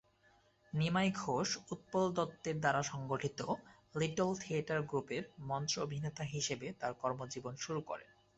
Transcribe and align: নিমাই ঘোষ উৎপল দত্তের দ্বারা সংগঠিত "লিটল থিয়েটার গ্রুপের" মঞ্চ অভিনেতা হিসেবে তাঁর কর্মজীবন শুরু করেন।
নিমাই 0.73 1.09
ঘোষ 1.15 1.49
উৎপল 1.71 2.05
দত্তের 2.11 2.57
দ্বারা 2.59 2.81
সংগঠিত 2.83 3.39
"লিটল 3.95 4.29
থিয়েটার 4.39 4.79
গ্রুপের" 4.81 5.23
মঞ্চ 5.41 5.71
অভিনেতা 5.79 6.23
হিসেবে 6.33 6.67
তাঁর 6.79 6.93
কর্মজীবন 7.01 7.53
শুরু 7.57 7.81
করেন। 7.81 8.09